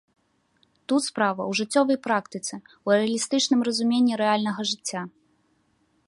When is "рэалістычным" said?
2.95-3.59